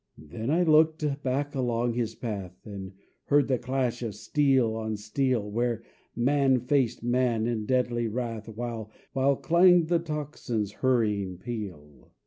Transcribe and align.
Then 0.17 0.49
I 0.49 0.63
looked 0.63 1.21
back 1.21 1.53
along 1.53 1.93
his 1.93 2.15
path, 2.15 2.65
And 2.65 2.93
heard 3.25 3.47
the 3.47 3.59
clash 3.59 4.01
of 4.01 4.15
steel 4.15 4.75
on 4.75 4.97
steel, 4.97 5.51
Where 5.51 5.83
man 6.15 6.59
faced 6.61 7.03
man, 7.03 7.45
in 7.45 7.67
deadly 7.67 8.07
wrath, 8.07 8.47
While 8.47 9.35
clanged 9.43 9.89
the 9.89 9.99
tocsin's 9.99 10.71
hurrying 10.81 11.37
peal. 11.37 12.09